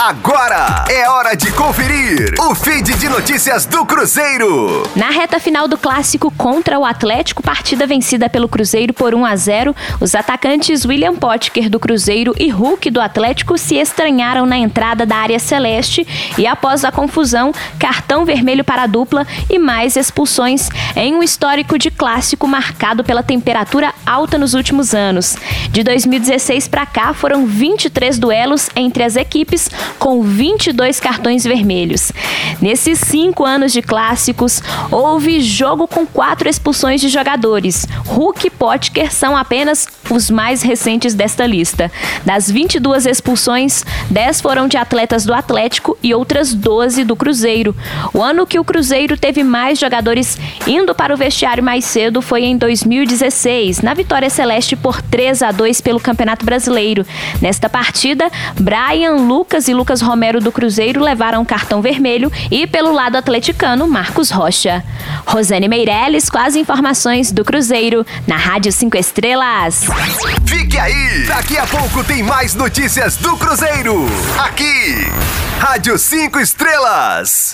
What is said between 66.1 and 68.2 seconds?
com as informações do Cruzeiro